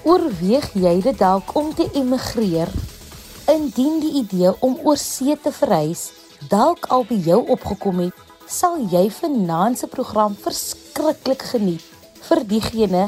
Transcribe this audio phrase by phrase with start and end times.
[0.00, 2.70] Oorweeg jy dit dalk om te emigreer?
[3.52, 6.06] Indien die idee om oor see te verhuis
[6.48, 8.14] dalk al by jou opgekom het,
[8.48, 11.84] sal jy vanaand se program verskriklik geniet
[12.30, 13.02] vir diegene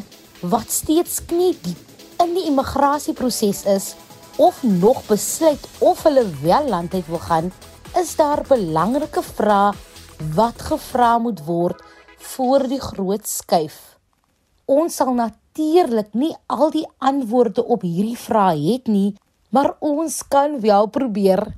[0.53, 3.87] wat steeds knie diep in die immigrasieproses is
[4.37, 7.49] of nog besluit of hulle wel land uit wil gaan,
[7.97, 9.73] is daar belangrike vrae
[10.37, 11.81] wat gevra moet word
[12.35, 13.81] voor die groot skuif.
[14.69, 15.17] Ons sal
[15.53, 19.15] natuurlik nie al die antwoorde op hierdie vrae het nie,
[19.53, 21.53] maar ons kan wel probeer.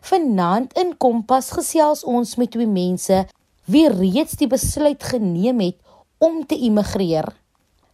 [0.00, 3.24] Vanaand in Kompas gesels ons met twee mense
[3.64, 5.78] wie reeds die besluit geneem het
[6.18, 7.24] om te immigreer.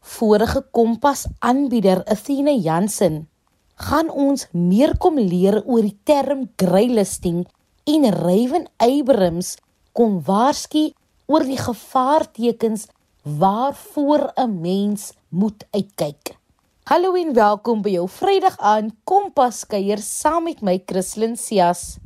[0.00, 3.28] Vorige Kompas aanbieder Athena Jansen
[3.76, 7.46] gaan ons meer kom leer oor die term greylisting
[7.86, 9.56] en Raven Abrams
[9.92, 10.90] kom waarsku
[11.26, 12.88] oor die gevaartekens
[13.24, 16.36] waarvoor 'n mens moet uitkyk.
[16.82, 21.96] Hallo en welkom by jou Vrydag aan Kompas kuier saam met my Christlyn Cias.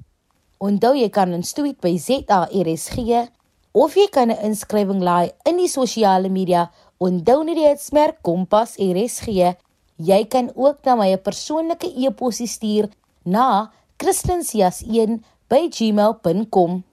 [0.58, 3.28] Onthou jy kan ons tweet by ZARSG
[3.72, 9.56] of jy kan 'n inskrywing laai in die sosiale media net die smerk Kompas RSG.
[9.96, 12.88] Jy kan ook na my persoonlike e-pos stuur
[13.24, 16.84] na christlyncias1@gmail.com.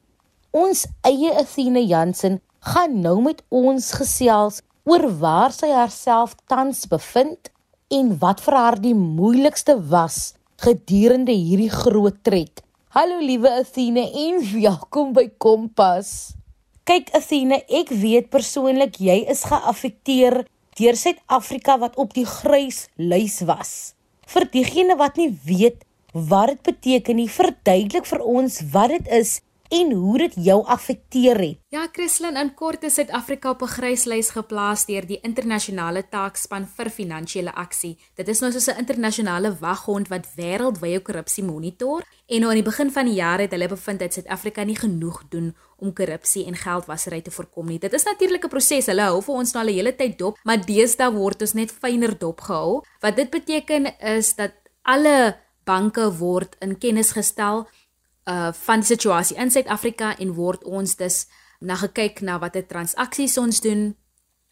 [0.52, 7.52] Ons eie Athena Jansen gaan nou met ons gesels oor waar sy haarself tans bevind
[7.94, 12.64] en wat vir haar die moeilikste was gedurende hierdie groot trek.
[12.96, 16.34] Hallo liewe Athena en welkom by Kompas.
[16.90, 20.42] Kyk Athena, ek weet persoonlik jy is geaffekteer
[20.80, 23.94] deur Suid-Afrika wat op die grys lys was.
[24.26, 29.42] Vir diegene wat nie weet wat dit beteken nie, verduidelik vir ons wat dit is
[29.70, 31.60] en hoe dit jou affekteer het.
[31.74, 36.90] Ja, Christlyn, in kort is Suid-Afrika op 'n gryslys geplaas deur die internasionale taakspan vir
[36.90, 37.98] finansiële aksie.
[38.16, 42.72] Dit is nou soos 'n internasionale waghond wat wêreldwye korrupsie monitor en nou aan die
[42.72, 46.56] begin van die jaar het hulle bevind dat Suid-Afrika nie genoeg doen om korrupsie en
[46.56, 47.80] geldwasery te voorkom nie.
[47.80, 48.86] Dit is natuurlik 'n proses.
[48.86, 51.72] Hulle hou vir ons nou al 'n hele tyd dop, maar deesdae word ons net
[51.72, 52.84] fyner dop gehou.
[53.00, 57.68] Wat dit beteken is dat alle banke word in kennis gestel
[58.26, 61.26] uh van die situasie in Suid-Afrika en word ons dus
[61.60, 63.96] na gekyk na watter transaksies ons doen,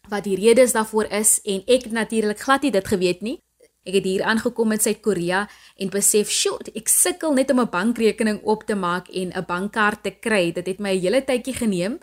[0.08, 3.38] wat die redes daarvoor is en ek natuurlik glad nie dit geweet nie.
[3.84, 8.40] Ek het hier aangekom in Suid-Korea en besef, "Sjoe, ek sukkel net om 'n bankrekening
[8.44, 10.52] oop te maak en 'n bankkaart te kry.
[10.52, 11.98] Dit het my 'n hele tydjie geneem."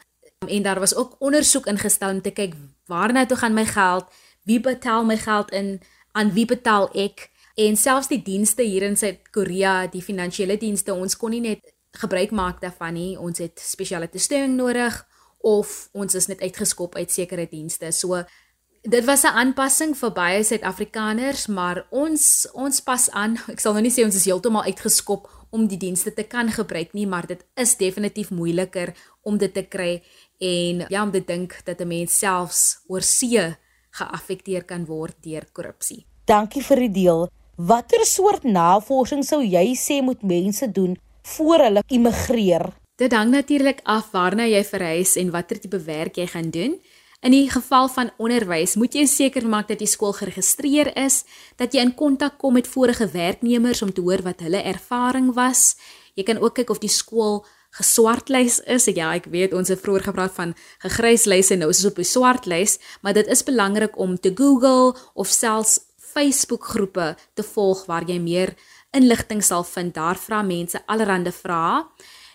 [0.48, 2.54] En daar was ook ondersoek ingestel om te kyk
[2.86, 4.06] waarna toe gaan my geld?
[4.44, 5.82] Wie betaal my geld in?
[6.12, 7.31] Aan wie betaal ek?
[7.56, 12.32] En selfs die dienste hier in Suid-Korea, die finansiële dienste, ons kon nie net gebruik
[12.32, 13.18] maak daarvan nie.
[13.20, 15.08] Ons het spesiale steun nodig
[15.42, 17.92] of ons is net uitgeskop uit sekere dienste.
[17.92, 18.24] So
[18.82, 23.38] dit was 'n aanpassing vir baie Suid-Afrikaners, maar ons ons pas aan.
[23.48, 26.94] Ek sal nou nie sê ons is heeltemal uitgeskop om die dienste te kan gebruik
[26.94, 30.02] nie, maar dit is definitief moeiliker om dit te kry
[30.40, 33.58] en ja, om te dink dat 'n mens selfs oor see
[33.92, 36.06] geaffekteer kan word deur korrupsie.
[36.26, 37.30] Dankie vir die deel.
[37.62, 40.96] Watter soort navorsing sou jy sê moet mense doen
[41.36, 42.64] voor hulle immigreer?
[42.98, 46.74] Dit hang natuurlik af waarna jy verhuis en watter tipe werk jy gaan doen.
[47.22, 51.22] In die geval van onderwys, moet jy seker maak dat die skool geregistreer is,
[51.62, 55.76] dat jy in kontak kom met vorige werknemers om te hoor wat hulle ervaring was.
[56.18, 57.44] Jy kan ook kyk of die skool
[57.78, 58.90] geswartlys is.
[58.90, 62.80] Ja, ek weet ons het vroeër gepraat van gegryslyse, nou is ons op die swartlys,
[63.06, 65.78] maar dit is belangrik om te Google of selfs
[66.14, 68.56] Facebook groepe te volg waar jy meer
[68.92, 69.94] inligting sal vind.
[69.96, 71.86] Daar vra mense allerlei vrae.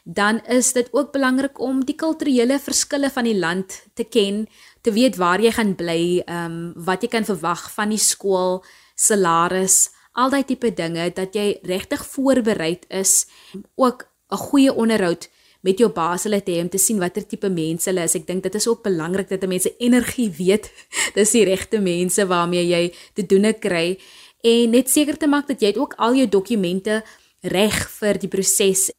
[0.05, 4.47] Dan is dit ook belangrik om die kulturele verskille van die land te ken,
[4.81, 8.63] te weet waar jy gaan bly, ehm um, wat jy kan verwag van die skool,
[8.95, 13.27] salaris, al daai tipe dinge dat jy regtig voorbereid is,
[13.75, 15.29] ook 'n goeie onderhoud
[15.63, 18.17] met jou baas hulle te hê om te sien watter tipe mense hulle is.
[18.19, 20.71] Ek dink dit is ook belangrik dat mense energie weet.
[21.17, 22.83] Dis die regte mense waarmee jy
[23.15, 23.99] te doen kry
[24.47, 27.03] en net seker te maak dat jy ook al jou dokumente
[27.43, 28.91] reg vir die proses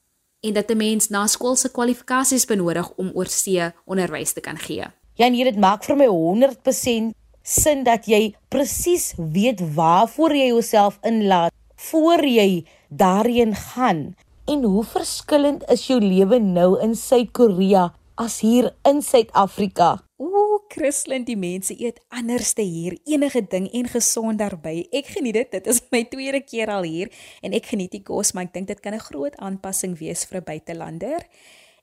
[0.44, 4.86] en dat 'n mens na skoolse kwalifikasies benodig om oorsee onderwys te kan gee.
[5.16, 11.00] Ja, en dit maak vir my 100% sin dat jy presies weet waarvoor jy jouself
[11.02, 14.16] inlaat voor jy daarheen gaan.
[14.48, 19.90] En hoe verskillend is jou lewe nou in Suid-Korea as hier in Suid-Afrika?
[20.24, 24.86] Ooh, Christlyn, die mense eet anderste hier, enige ding en gesonder by.
[24.96, 25.52] Ek geniet dit.
[25.58, 27.12] Dit is my tweede keer al hier
[27.44, 30.40] en ek geniet die kos, maar ek dink dit kan 'n groot aanpassing wees vir
[30.40, 31.28] 'n buitelander.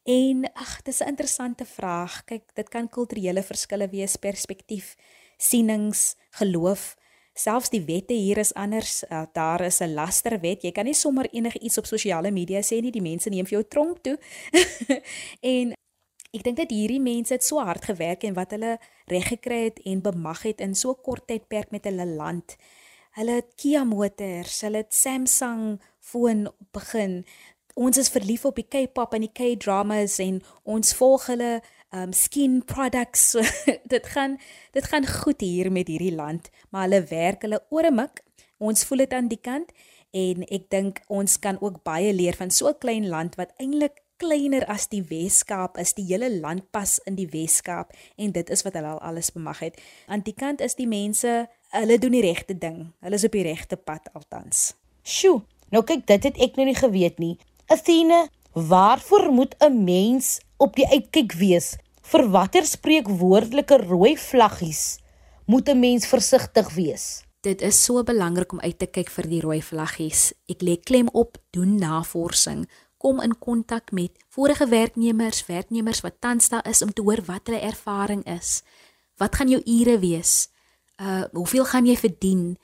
[0.09, 2.25] En ag, dis 'n interessante vraag.
[2.25, 4.97] Kyk, dit kan kulturele verskille wees, perspektief,
[5.37, 6.97] sienings, geloof.
[7.35, 9.03] Selfs die wette hier is anders.
[9.11, 10.63] Uh, daar is 'n lasterwet.
[10.63, 12.93] Jy kan nie sommer enigiets op sosiale media sê nie.
[12.93, 14.19] Die mense neem vir jou tronk toe.
[15.55, 15.75] en
[16.31, 19.81] ek dink dat hierdie mense het so hard gewerk en wat hulle reg gekry het
[19.85, 22.57] en bemag het in so kort tydperk met hulle land.
[23.19, 27.25] Hulle het Kia motors, hulle het Samsung foon begin.
[27.75, 31.63] Ons is verlief op die K-pop en die K-dramas en ons volg hulle
[31.95, 33.33] um skin products.
[33.95, 34.39] dit gaan
[34.73, 38.23] dit gaan goed hier met hierdie land, maar hulle werk hulle oor 'n mik.
[38.59, 39.71] Ons voel dit aan die kant
[40.15, 44.03] en ek dink ons kan ook baie leer van so 'n klein land wat eintlik
[44.17, 45.95] kleiner as die Weskaap is.
[45.95, 49.59] Die hele land pas in die Weskaap en dit is wat hulle al alles bemag
[49.59, 49.81] het.
[50.07, 52.93] Aan die kant is die mense, hulle doen die regte ding.
[53.01, 54.75] Hulle is op die regte pad altans.
[55.03, 57.39] Sjoe, nou kyk, dit het ek nou nie geweet nie.
[57.67, 64.99] Athene, waarvoor moet 'n mens op die uitkyk wees vir watter spreekwoordelike rooi vlaggies
[65.47, 67.25] moet 'n mens versigtig wees?
[67.41, 70.33] Dit is so belangrik om uit te kyk vir die rooi vlaggies.
[70.49, 72.69] Ek lê klem op doen navorsing,
[72.99, 77.47] kom in kontak met vorige werknemers, werknemers wat tans daar is om te hoor wat
[77.47, 78.63] hulle ervaring is.
[79.17, 80.49] Wat gaan jou ure wees?
[81.01, 82.57] Uh hoeveel gaan jy verdien?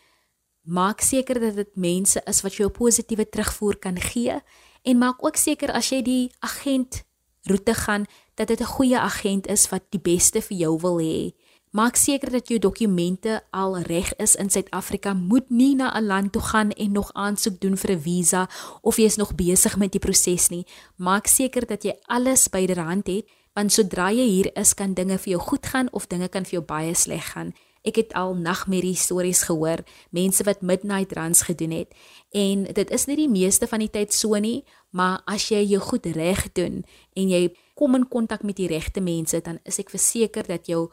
[0.62, 4.40] Maak seker dat dit mense is wat jou positiewe terugvoer kan gee
[4.82, 7.04] en maak ook seker as jy die agent
[7.42, 8.06] roete gaan
[8.40, 11.32] dat dit 'n goeie agent is wat die beste vir jou wil hê.
[11.70, 15.12] Maak seker dat jou dokumente al reg is in Suid-Afrika.
[15.12, 18.48] Moet nie na 'n land toe gaan en nog aansoek doen vir 'n visa
[18.80, 20.66] of jy is nog besig met die proses nie.
[20.96, 25.30] Maak seker dat jy alles byderhand het, want sodra jy hier is, kan dinge vir
[25.30, 27.52] jou goed gaan of dinge kan vir jou baie sleg gaan.
[27.80, 29.80] Ek het al nagmerrie stories gehoor,
[30.12, 31.94] mense wat midnight runs gedoen het
[32.36, 35.80] en dit is nie die meeste van die tyd so nie, maar as jy jou
[35.80, 36.82] goed reg doen
[37.16, 37.46] en jy
[37.80, 40.90] kom in kontak met die regte mense, dan is ek verseker dat jou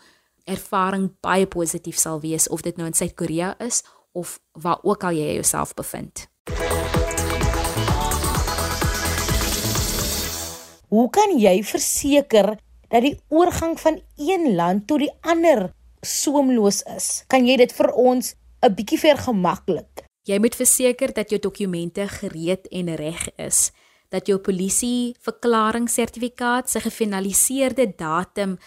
[0.48, 3.84] ervaring baie positief sal wees of dit nou in Suid-Korea is
[4.16, 6.30] of waar ook al jy jouself bevind.
[10.88, 12.56] Hoe kan jy verseker
[12.88, 17.23] dat die oorgang van een land tot die ander soemloos is.
[17.27, 20.05] Kan jy dit vir ons 'n bietjie vergemaklik?
[20.27, 23.71] Jy moet verseker dat jou dokumente gereed en reg is,
[24.09, 28.57] dat jou polisie verklaringssertifikaat se gefinaliseerde datum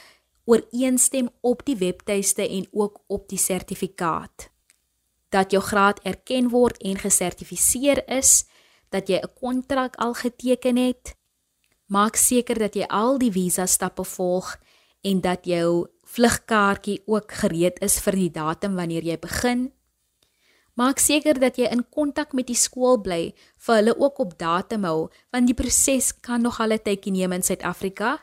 [0.44, 4.50] ooreenstem op die webtuiste en ook op die sertifikaat.
[5.28, 8.44] Dat jou graad erken word en gesertifiseer is,
[8.88, 11.14] dat jy 'n kontrak al geteken het.
[11.86, 14.58] Maak seker dat jy al die visa stappe volg
[15.02, 19.70] en dat jou vlugkaartjie ook gereed is vir die datum wanneer jy begin.
[20.78, 23.32] Maak seker dat jy in kontak met die skool bly
[23.66, 25.00] vir hulle ook op datum hou
[25.34, 28.18] want die proses kan nog al 'n tydjie neem in Suid-Afrika.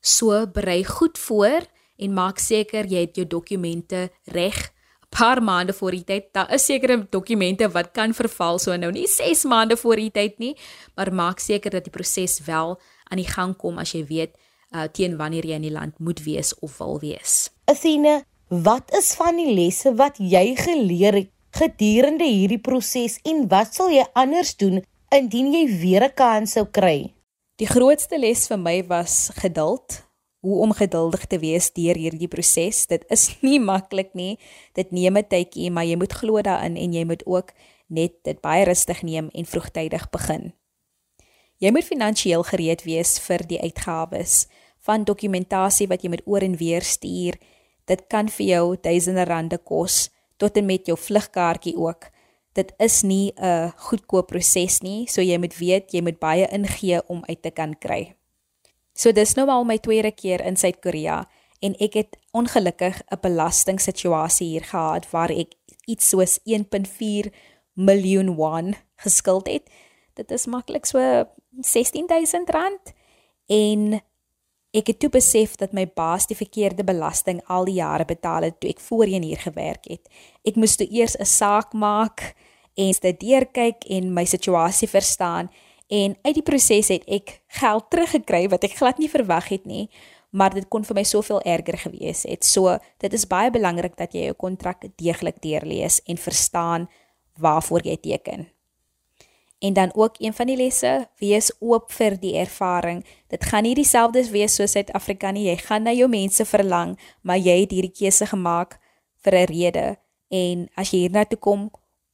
[0.00, 1.66] So berei goed voor
[1.98, 4.72] en maak seker jy het jou dokumente reg
[5.02, 6.32] 'n paar maande voor die tyd.
[6.32, 10.38] Daar is sekere dokumente wat kan verval so nou nie 6 maande voor die tyd
[10.38, 10.56] nie,
[10.96, 12.80] maar maak seker dat die proses wel
[13.10, 14.36] aan die gang kom as jy weet
[14.74, 17.50] uh, teen wanneer jy in die land moet wees of wil wees.
[17.70, 23.74] Athene, wat is van die lesse wat jy geleer het gedurende hierdie proses en wat
[23.76, 24.80] sal jy anders doen
[25.12, 27.14] indien jy weer 'n kans sou kry?
[27.60, 30.02] Die grootste les vir my was geduld.
[30.42, 32.86] Hoe om geduldig te wees deur hierdie proses.
[32.86, 34.38] Dit is nie maklik nie.
[34.74, 37.52] Dit neem 'n tydjie, maar jy moet glo daarin en jy moet ook
[37.86, 40.52] net dit baie rustig neem en vroegtydig begin.
[41.62, 44.48] Jy moet finansiëel gereed wees vir die uitgawes
[44.86, 47.38] van dokumentasie wat jy met oor en weer stuur.
[47.86, 52.10] Dit kan vir jou duisende rande kos tot en met jou vlugkaartjie ook.
[52.52, 57.00] Dit is nie 'n goedkoop proses nie, so jy moet weet jy moet baie ingee
[57.08, 58.14] om uit te kan kry.
[58.94, 61.28] So dis nou al my tweede keer in Suid-Korea
[61.60, 65.54] en ek het ongelukkig 'n belastingsituasie hier gehad waar ek
[65.86, 67.32] iets soos 1.4
[67.72, 69.70] miljoen won geskuld het.
[70.14, 71.24] Dit is maklik so
[71.60, 72.92] 16000 rand
[73.46, 74.02] en
[74.72, 78.54] Ek het toe besef dat my baas die verkeerde belasting al die jare betaal het
[78.60, 80.08] toe ek voorheen hier gewerk het.
[80.48, 82.34] Ek moes toe eers 'n saak maak
[82.74, 85.50] en dit deurkyk en my situasie verstaan
[85.88, 89.90] en uit die proses het ek geld teruggekry wat ek glad nie verwag het nie,
[90.30, 92.44] maar dit kon vir my soveel erger gewees het.
[92.44, 96.88] So, dit is baie belangrik dat jy jou kontrak deeglik deurlees en verstaan
[97.36, 98.48] waarvoor jy teken.
[99.62, 103.04] En dan ook een van die lesse, wees oop vir die ervaring.
[103.30, 105.44] Dit gaan nie dieselfde wees soos Suid-Afrika nie.
[105.46, 108.80] Jy gaan na jou mense verlang, maar jy het hierdie keuse gemaak
[109.22, 109.86] vir 'n rede.
[110.28, 111.70] En as jy hiernatoe kom,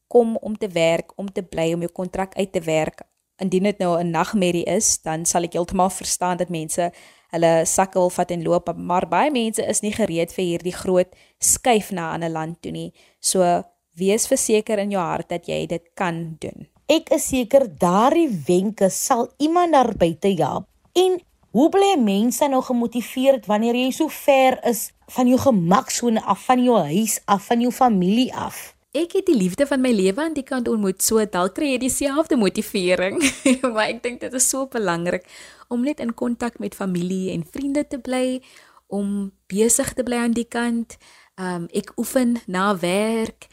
[0.09, 3.03] kom om te werk, om te bly, om jou kontrak uit te werk.
[3.41, 6.93] Indien dit nou 'n nagmerrie is, dan sal ek heeltemal verstaan dat mense
[7.31, 11.15] hulle sakke wil vat en loop, maar baie mense is nie gereed vir hierdie groot
[11.39, 12.93] skuif na 'n ander land toe nie.
[13.21, 13.63] So
[13.95, 16.78] wees verseker in jou hart dat jy dit kan doen.
[16.89, 20.67] Ek is seker daardie wenke sal iemand daar buite help.
[20.97, 21.21] En
[21.53, 26.65] hoe bly mense nou gemotiveerd wanneer jy so ver is van jou gemaksone af, van
[26.65, 28.79] jou huis af, van jou familie af?
[28.97, 31.81] ek het die liefde van my lewe aan die kant ontmoet, so dalk kry jy
[31.85, 33.21] dieselfde motivering.
[33.75, 35.27] maar ek dink dit is so belangrik
[35.69, 38.41] om net in kontak met familie en vriende te bly,
[38.89, 40.97] om besig te bly aan die kant.
[41.37, 43.51] Um ek oefen na werk.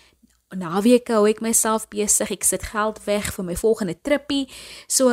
[0.56, 2.32] Naweke hou ek myself besig.
[2.32, 4.46] Ek sit geld weg vir my volgende trippie.
[4.88, 5.12] So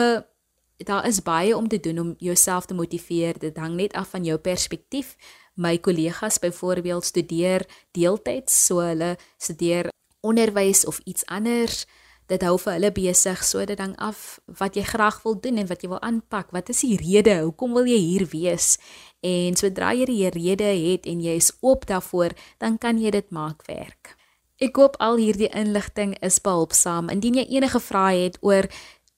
[0.82, 3.38] daar is baie om te doen om jouself te motiveer.
[3.38, 5.16] Dit hang net af van jou perspektief.
[5.54, 11.84] My kollegas byvoorbeeld studeer deeltyds, so hulle studeer onderwys of iets anders.
[12.30, 15.82] Dit hou vir hulle besig sodat dan af wat jy graag wil doen en wat
[15.82, 16.54] jy wil aanpak.
[16.54, 17.42] Wat is die rede?
[17.42, 18.78] Hoekom wil jy hier wees?
[19.20, 22.32] En sodra jy die rede het en jy is oop daarvoor,
[22.62, 24.16] dan kan jy dit maak werk.
[24.62, 27.10] Ek hoop al hierdie inligting is behulpsaam.
[27.10, 28.68] Indien jy enige vrae het oor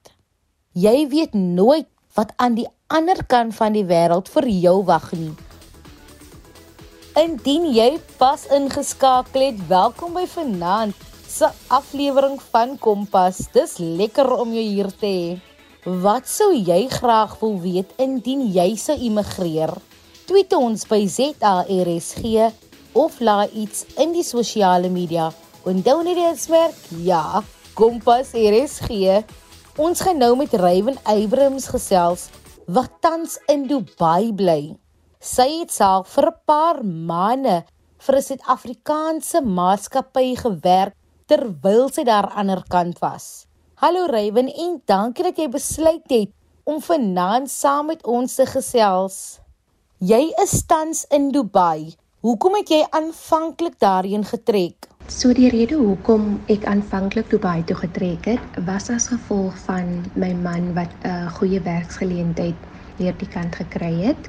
[0.71, 5.33] Jy weet nooit wat aan die ander kant van die wêreld vir jou wag nie.
[7.19, 10.95] Indien jy pas ingeskakel het, welkom by vanaand
[11.27, 13.49] se aflewering van Kompas.
[13.51, 15.35] Dis lekker om jou hier te hê.
[15.83, 19.75] Wat sou jy graag wil weet indien jy sou immigreer?
[20.31, 22.47] Tweet ons by ZARSG
[22.95, 25.33] of laai iets in die sosiale media.
[25.67, 27.43] Onthou net die smerk, ja,
[27.75, 29.19] Kompas RSG.
[29.79, 32.25] Ons gaan nou met Ryan Abrams gesels
[32.67, 34.75] wat tans in Dubai bly.
[35.23, 37.63] Sy het self vir 'n paar maande
[37.99, 40.95] vir 'n Suid-Afrikaanse maatskappy gewerk
[41.27, 43.47] terwyl sy daar aan die ander kant was.
[43.77, 46.33] Hallo Raywen en dankie dat jy besluit het
[46.65, 49.39] om vanaand saam met ons te gesels.
[49.99, 51.95] Jy is tans in Dubai.
[52.21, 54.91] Hoekom het jy aanvanklik daarheen getrek?
[55.09, 59.89] So die rede hoekom ek aanvanklik Dubai toe getrek het, was as gevolg van
[60.21, 62.59] my man wat 'n uh, goeie werksgeleentheid
[62.99, 64.29] hier die kant gekry het.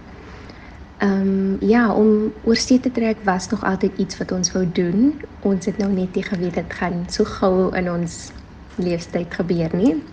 [1.03, 4.65] Ehm um, ja, om oor see te trek was nog altyd iets wat ons wou
[4.71, 5.19] doen.
[5.43, 8.31] Ons het nou net nie geweet dit gaan so gou in ons
[8.75, 10.03] leeftyd gebeur nie.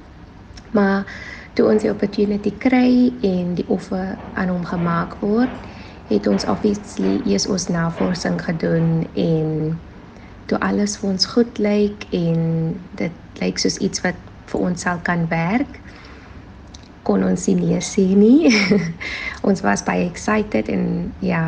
[0.71, 1.07] Maar
[1.55, 5.55] toe ons die opportunity kry en die offer aan hom gemaak word,
[6.09, 9.79] het ons obviously eers ons navorsing gedoen en
[10.49, 14.17] toe alles vir ons goed lyk en dit lyk soos iets wat
[14.49, 15.81] vir ons sal kan werk
[17.09, 18.53] kon ons nie nee sê nie.
[19.49, 20.85] ons was baie excited en
[21.25, 21.43] ja,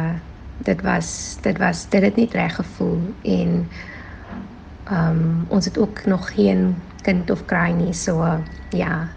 [0.65, 1.11] dit was
[1.45, 3.01] dit was dit het nie reg gevoel
[3.37, 3.57] en
[4.91, 6.75] ehm um, ons het ook nog geen
[7.05, 7.93] kind of kry nie.
[7.95, 8.25] So
[8.75, 9.09] ja,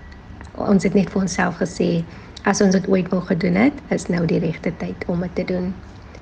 [0.60, 2.04] ons het net vir onsself gesê
[2.44, 5.44] as ons dit ooit wil gedoen het, is nou die regte tyd om dit te
[5.44, 5.74] doen.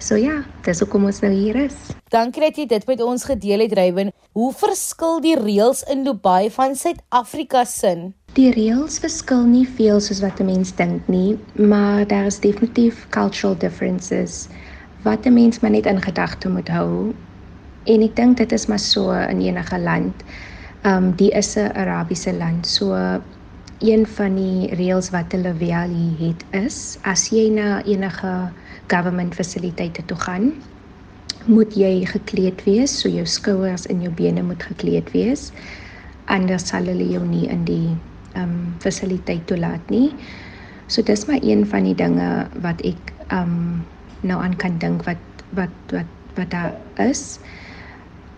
[0.01, 1.75] So ja, dis hoekom ons nou hier is.
[2.09, 4.09] Dankie dat jy dit met ons gedeel het, Ryan.
[4.33, 7.93] Hoe verskil die reëls in Dubai van Suid-Afrika se?
[8.33, 13.05] Die reëls verskil nie veel soos wat 'n mens dink nie, maar daar is definitief
[13.09, 14.47] cultural differences
[15.03, 17.13] wat 'n mens maar net in gedagte moet hou.
[17.85, 20.13] En ek dink dit is maar so in enige land
[20.83, 22.67] um die is 'n Arabiese land.
[22.67, 23.21] So
[23.81, 28.33] een van die reëls wat hulle wel het is as jy na enige
[28.93, 30.51] government fasiliteite toe gaan,
[31.49, 35.49] moet jy gekleed wees, so jou skouers en jou bene moet gekleed wees.
[36.29, 37.95] Anders sal hulle jou nie in die
[38.37, 40.11] um fasiliteit toelaat nie.
[40.87, 42.29] So dis maar een van die dinge
[42.61, 43.81] wat ek um
[44.21, 45.19] nou aan kan dink wat
[45.57, 47.39] wat wat wat daar is.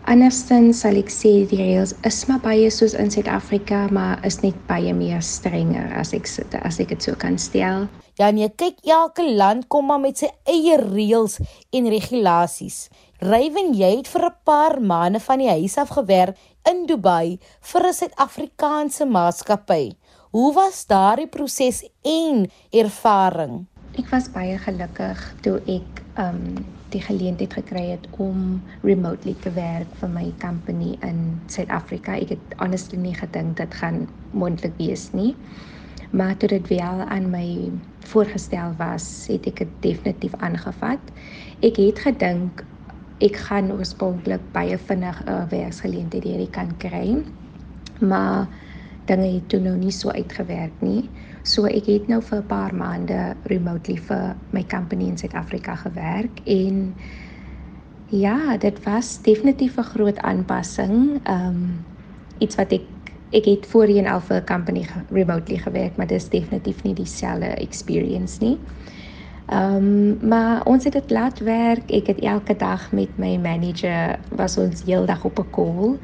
[0.04, 4.58] Andersins sal ek sê die reëls is maar baie soos in Suid-Afrika, maar is net
[4.68, 6.28] baie meer strenger as ek
[6.60, 7.88] as ek dit so kan stel.
[8.20, 11.40] Ja, nee, kyk elke land kom maar met sy eie reëls
[11.72, 12.90] en regulasies.
[13.24, 16.36] Rywen, jy het vir 'n paar maande van die huis af gewerk
[16.68, 17.40] in Dubai
[17.72, 19.96] vir 'n Suid-Afrikaanse maatskappy.
[20.36, 23.68] Hoe was daardie proses en ervaring?
[23.98, 29.90] Ek was baie gelukkig toe ek um die geleentheid gekry het om remotely te werk
[30.00, 32.16] vir my company in Suid-Afrika.
[32.16, 35.34] Ek het honestly nie gedink dit gaan moontlik wees nie.
[36.14, 37.72] Maar toe dit wel aan my
[38.06, 41.02] voorgestel was, het ek dit definitief aangevat.
[41.66, 42.62] Ek het gedink
[43.24, 47.24] ek gaan oorspronklik baie vinnig 'n uh, werksgeleentheid hierdie kan kry.
[48.02, 48.48] Maar
[49.06, 51.10] dinge het toe nou nie so uitgewerk nie.
[51.44, 56.40] So ek het nou vir 'n paar maande remotely vir my company in Suid-Afrika gewerk
[56.46, 56.96] en
[58.08, 61.20] ja, dit was definitief 'n groot aanpassing.
[61.24, 61.86] Ehm um,
[62.38, 62.82] iets wat ek
[63.32, 67.46] ek het voorheen al vir 'n company remotely gewerk, maar dit is definitief nie dieselfde
[67.46, 68.58] experience nie.
[69.48, 71.92] Ehm um, maar ons het dit laat werk.
[71.92, 75.98] Ek het elke dag met my manager was ons heeldag op 'n call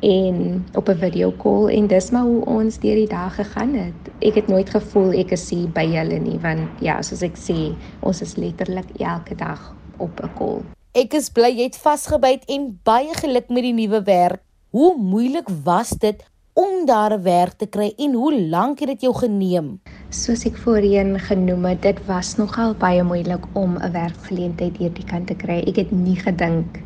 [0.00, 4.01] en op 'n video call en dis maar hoe ons deur die dag gegaan het.
[4.22, 7.72] Ek het nooit gevoel ek is hier by hulle nie want ja, soos ek sê,
[8.06, 9.58] ons is letterlik elke dag
[9.98, 10.62] op 'n call.
[10.94, 14.42] Ek is bly jy het vasgebyt en baie geluk met die nuwe werk.
[14.70, 16.22] Hoe moeilik was dit
[16.54, 19.80] om daar 'n werk te kry en hoe lank het dit jou geneem?
[20.10, 25.26] Soos ek voorheen genoem het, dit was nogal baie moeilik om 'n werkgeleentheid hierdie kant
[25.26, 25.64] te kry.
[25.66, 26.78] Ek het nie gedink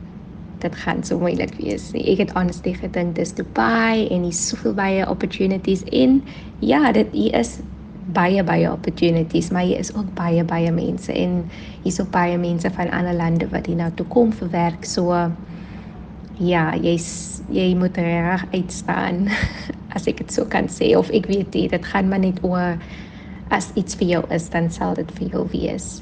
[0.66, 2.04] dit gaan so moeilik wees nie.
[2.12, 6.20] Ek het honestly gedink dis Dubai en hier's soveel baie opportunities in.
[6.64, 7.58] Ja, dit is
[8.16, 11.44] baie baie opportunities, maar hier is ook baie baie mense en
[11.82, 14.86] hier's ook baie mense van ander lande wat hier nou toe kom vir werk.
[14.86, 15.14] So
[16.38, 17.08] ja, jy's
[17.52, 19.28] jy moet reg uitstaan
[19.96, 22.74] as ek dit so kan sê of ek weet dit dit gaan maar net oor
[23.54, 26.00] as iets vir jou is dan sal dit vir jou wees.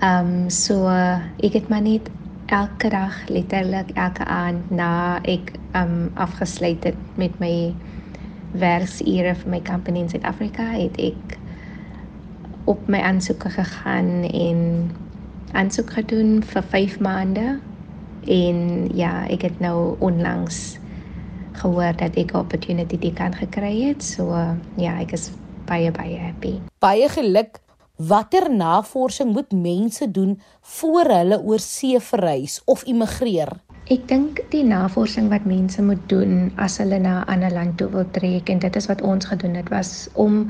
[0.00, 2.08] Ehm um, so ek het maar net
[2.50, 7.70] elke dag letterlik elke aand na ek um, afgesluit het met my
[8.58, 11.36] werksure vir my company in Suid-Afrika het ek
[12.70, 14.90] op my aansoeke gegaan en
[15.54, 17.46] aansoek gedoen vir 5 maande
[18.26, 18.58] en
[18.94, 20.78] ja, ek het nou onlangs
[21.62, 24.02] gehoor dat ek 'n opportunity die kan gekry het.
[24.02, 24.34] So
[24.76, 25.30] ja, ek is
[25.66, 26.60] baie baie happy.
[26.78, 27.60] Baie geluk.
[28.00, 33.50] Watter navorsing moet mense doen voor hulle oor see verhuis of immigreer?
[33.92, 37.88] Ek dink die navorsing wat mense moet doen as hulle na 'n ander land toe
[37.92, 40.48] wil trek en dit is wat ons gedoen het was om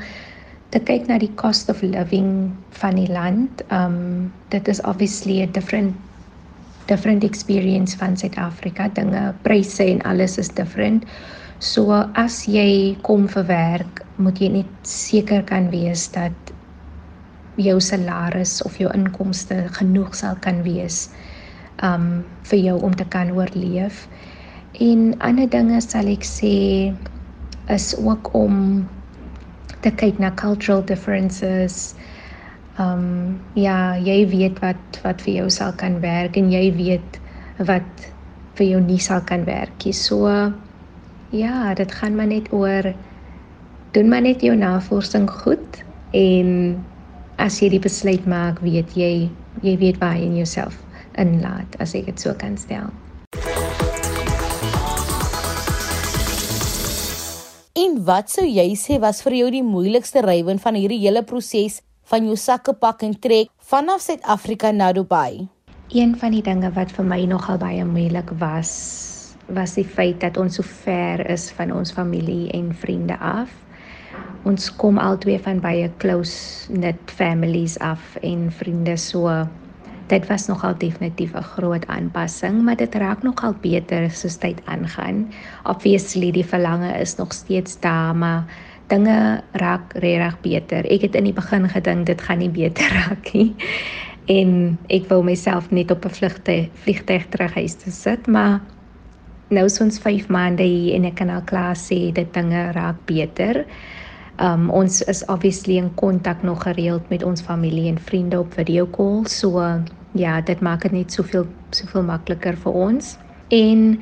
[0.71, 3.65] te kyk na die cost of living van die land.
[3.71, 5.97] Um dit is obviously a different
[6.87, 8.89] different experience van Suid-Afrika.
[8.95, 11.05] Dinge, pryse en alles is different.
[11.59, 16.55] So as jy kom vir werk, moet jy net seker kan wees dat
[17.57, 21.09] jou salaris of jou inkomste genoeg sal kan wees
[21.83, 24.07] um vir jou om te kan oorleef.
[24.81, 26.55] En ander dinge sal ek sê
[27.73, 28.87] is ook om
[29.81, 31.95] te kyk na cultural differences
[32.79, 37.21] um, ja, jy weet wat wat vir jou sal kan werk en jy weet
[37.69, 38.09] wat
[38.59, 39.95] vir jou nie sal kan werk nie.
[39.97, 40.29] So
[41.33, 42.93] ja, dit gaan maar net oor
[43.95, 45.83] doen maar net jou navorsing goed
[46.15, 46.79] en
[47.41, 49.31] as jy die besluit maak, weet jy
[49.65, 50.77] jy weet waar jy jouself
[51.19, 52.93] inlaat as ek dit so kan stel.
[57.81, 61.81] En wat sou jy sê was vir jou die moeilikste rywend van hierdie hele proses
[62.11, 65.49] van jou sakke pak en trek vanaf Suid-Afrika na Dubai?
[65.91, 68.71] Een van die dinge wat vir my nogal baie moeilik was,
[69.49, 73.51] was die feit dat ons so ver is van ons familie en vriende af.
[74.49, 79.29] Ons kom albei van baie close knit families af en vriende so.
[80.09, 85.29] Dit was nogal definitief 'n groot aanpassing, maar dit raak nogal beter soos tyd aangaan.
[85.65, 88.45] Obviously die verlange is nog steeds daar, maar
[88.89, 90.91] dinge raak regtig beter.
[90.91, 93.55] Ek het in die begin gedink dit gaan nie beter raak nie.
[94.27, 98.61] En ek wou myself net op 'n vlugte vliegtuig terug huis toe sit, maar
[99.51, 102.97] nou is ons 5 maande hier en ek kan al klaar sê dit dinge raak
[103.05, 103.67] beter.
[104.41, 108.87] Um ons is obviously in kontak nog gereeld met ons familie en vriende op video
[108.89, 109.25] call.
[109.29, 109.61] So
[110.17, 113.17] ja, dit maak dit net soveel soveel makliker vir ons.
[113.53, 114.01] En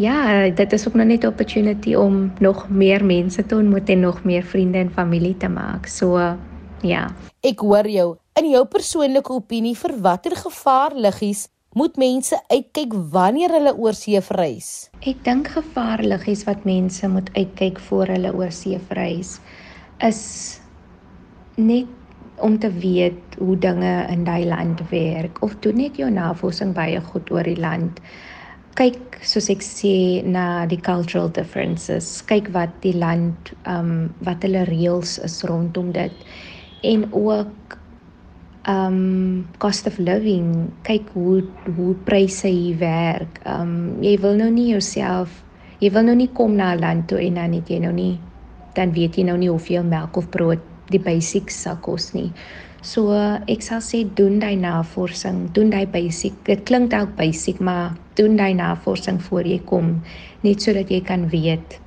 [0.00, 4.00] ja, dit is ook nog net 'n opportunity om nog meer mense te ontmoet en
[4.00, 5.86] nog meer vriende en familie te maak.
[5.86, 6.36] So
[6.80, 7.10] ja.
[7.40, 8.16] Ek hoor jou.
[8.40, 14.90] In jou persoonlike opinie vir watter gevaarliggies moet mense uitkyk wanneer hulle oor see verreis?
[15.00, 19.40] Ek dink gevaarliggies wat mense moet uitkyk voor hulle oor see verreis
[20.02, 20.60] is
[21.56, 21.86] net
[22.42, 27.00] om te weet hoe dinge in daai land werk of doen net jou navorsing baie
[27.00, 28.00] goed oor die land.
[28.74, 32.18] Kyk soos ek sê na die cultural differences.
[32.26, 36.26] Kyk wat die land um wat hulle reëls is rondom dit.
[36.82, 37.78] En ook
[38.68, 40.72] um cost of living.
[40.82, 41.44] Kyk hoe
[41.76, 43.38] hoe pryse hier werk.
[43.46, 45.44] Um jy wil nou nie jouself
[45.78, 48.18] jy wil nou nie kom na 'n land toe en dan net jy nou nie
[48.76, 52.30] dan weet jy nou nie hoeveel melk of brood die basics sal kos nie
[52.84, 53.16] So
[53.48, 56.36] ek sal sê doen daai navorsing, doen daai basic.
[56.44, 60.02] Dit klink dalk basic, maar doen daai navorsing voor jy kom,
[60.44, 61.78] net sodat jy kan weet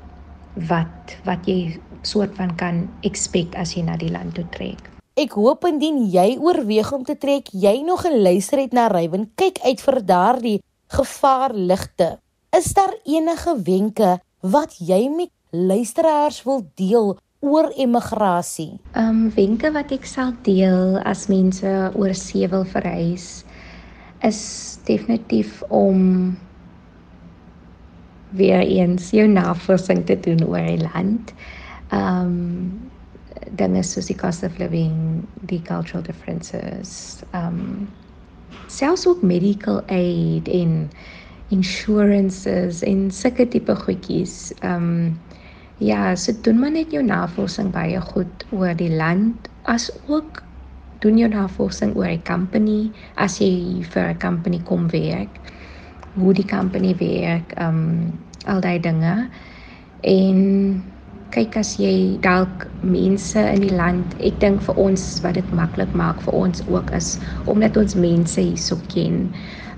[0.68, 4.82] wat wat jy soort van kan expect as jy na die land toe trek.
[5.18, 9.62] Ek hoop indien jy oorweeg om te trek, jy nog geluister het na Rywen, kyk
[9.66, 10.58] uit vir daardie
[10.94, 12.16] gevaarligte.
[12.58, 15.30] Is daar enige wenke wat jy met
[15.66, 18.80] luisteraars wil deel oor emigrasie?
[18.92, 23.46] Ehm um, wenke wat ek sal deel as mense oor see wil verhuis
[24.26, 24.42] is
[24.86, 26.38] definitief om
[28.30, 31.34] weer eens jou navorsing te doen oor die land.
[31.90, 32.92] Ehm um,
[33.58, 37.88] dinge soos die cost of living, die cultural differences, ehm um,
[38.68, 40.90] selfs ook medical aid en
[41.50, 44.52] insurances en sulke tipe goedjies.
[44.60, 45.18] Ehm um,
[45.78, 50.40] Ja, so doen maar net jou navorsing baie goed oor die land as ook
[51.06, 55.38] doen jou navorsing oor 'n company as jy vir 'n company kom werk.
[56.16, 59.30] Hoe die company werk, ehm um, al daai dinge.
[60.02, 60.84] En
[61.30, 65.94] kyk as jy dalk mense in die land, ek dink vir ons wat dit maklik
[65.94, 69.34] maak vir ons ook is omdat ons mense hierso ken.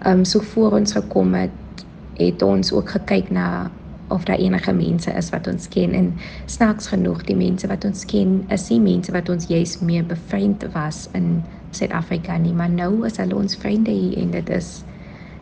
[0.05, 3.71] Ehm um, so voor ons gekom het, het ons ook gekyk na
[4.09, 6.11] of daar enige mense is wat ons ken en
[6.45, 10.65] snaaks genoeg die mense wat ons ken is die mense wat ons juis mee bevriend
[10.73, 11.39] was in
[11.71, 14.79] Suid-Afrika nie maar nou is hulle ons vriende hier en dit is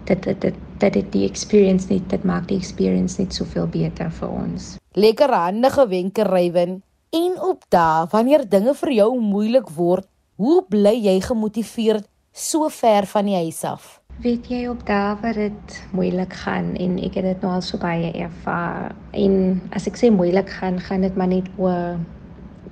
[0.07, 4.11] dit dit dit dat dit die experience net dit maak die experience net soveel beter
[4.19, 4.75] vir ons.
[4.93, 6.81] Lekker handige wenke Rywen
[7.17, 13.09] en op daai wanneer dinge vir jou moeilik word hoe bly jy gemotiveerd so ver
[13.09, 17.25] van die huis af Weet jy op daar waar dit moeilik gaan en ek het
[17.27, 19.35] dit nou al so baie ervaar en
[19.77, 21.99] as ek sê moeilik gaan, gaan dit maar net oor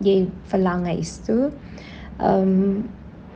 [0.01, 1.51] jy verlang huis toe.
[2.17, 2.81] Ehm um,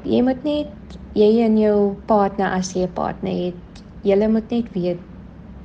[0.10, 1.78] jy moet net jy en jou
[2.10, 5.06] partner as jy 'n partner het, julle moet net weet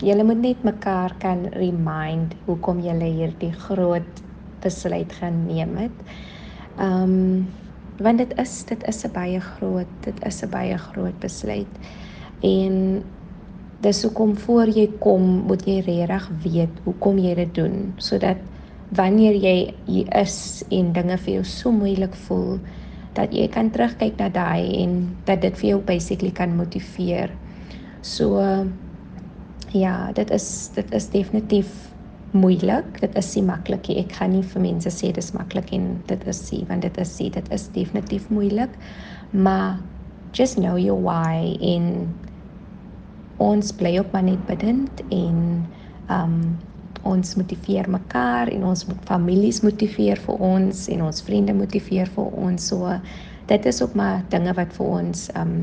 [0.05, 4.25] julle moet net mekaar kan remind hoekom julle hierdie groot
[4.61, 5.99] besluit gaan neem het.
[6.77, 7.47] Ehm um,
[8.05, 11.73] want dit is dit is 'n baie groot dit is 'n baie groot besluit
[12.45, 12.79] en
[13.85, 18.41] dis hoekom voor jy kom moet jy regtig weet hoekom jy dit doen sodat
[18.97, 19.57] wanneer jy
[19.89, 22.59] hier is en dinge vir jou so moeilik voel
[23.15, 24.95] dat jy kan terugkyk na daai en
[25.29, 27.31] dat dit vir jou basically kan motiveer.
[28.03, 28.43] So
[29.75, 31.71] ja, dit is dit is definitief
[32.35, 32.99] moeilik.
[33.01, 34.01] Dit is nie maklik nie.
[34.03, 37.17] Ek gaan nie vir mense sê dis maklik en dit is nie want dit is
[37.21, 37.31] nie.
[37.35, 38.75] Dit is definitief moeilik.
[39.31, 39.79] Maar
[40.35, 42.11] just know your why in
[43.45, 45.41] ons bly op maar net bidend en
[46.19, 46.39] um
[47.05, 52.69] ons motiveer mekaar en ons families motiveer vir ons en ons vriende motiveer vir ons
[52.71, 52.95] so
[53.51, 55.55] dit is ook maar dinge wat vir ons um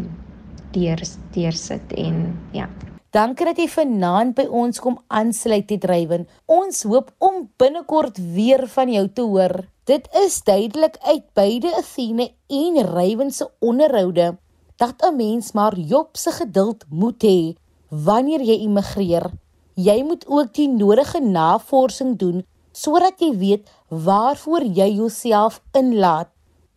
[0.76, 1.02] deur
[1.34, 2.70] deur sit en ja
[3.12, 6.22] Dankie dat jy vanaand by ons kom aansluit te drywen.
[6.48, 9.66] Ons hoop om binnekort weer van jou te hoor.
[9.84, 14.38] Dit is duidelik uit beide Athene en Rywen se onderhoude
[14.80, 17.61] dat 'n mens maar Job se geduld moet hê
[17.92, 19.28] wanneer jy immigreer,
[19.76, 26.30] jy moet ook die nodige navorsing doen sodat jy weet waarvoor jy jouself inlaat.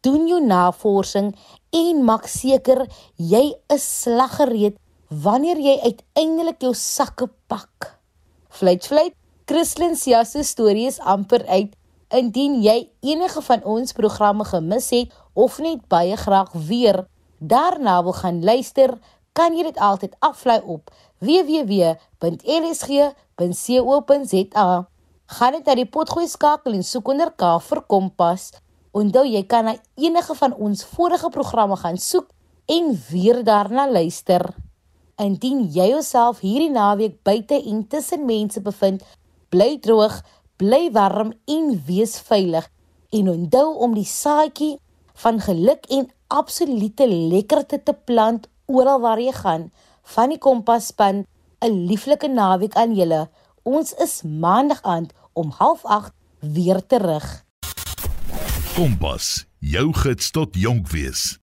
[0.03, 1.31] Doen jou navorsing
[1.73, 2.83] en maak seker
[3.17, 4.77] jy is slaggereed
[5.09, 7.95] wanneer jy uiteindelik jou sakke pak.
[8.51, 9.15] Fluit fluit,
[9.47, 11.73] Christlyn se storie is amper uit.
[12.11, 17.07] Indien jy enige van ons programme gemis het of net baie graag weer
[17.39, 18.99] daarna wil gaan luister,
[19.35, 20.91] kan jy dit altyd aflaai op
[21.25, 21.89] www.lsg.co.za.
[25.35, 28.53] Gaan net na die potgooi skakel en soek onder K vir Kompas.
[28.95, 32.29] Onthou jy kan na enige van ons vorige programme gaan soek
[32.71, 34.55] en weer daarna luister.
[35.19, 39.03] Indien jy jouself hierdie naweek buite en tussen mense bevind,
[39.51, 40.23] bly droog,
[40.63, 42.71] bly warm en wees veilig.
[43.11, 44.79] En onthou om die saadjie
[45.23, 49.71] van geluk en absolute lekkerte te plant oral waar jy gaan.
[50.03, 51.27] Van die Kompas-span
[51.61, 53.29] 'n lieflike naweek aan julle.
[53.63, 57.45] Ons is maandag aand om 08:30 weer terug.
[58.75, 61.44] Kompas, jou gids tot jonk wees.